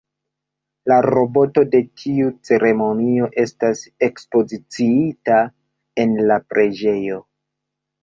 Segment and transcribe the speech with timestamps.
[0.91, 5.41] La robo de tiu ceremonio estas ekspoziciita
[6.09, 7.25] en la preĝejo.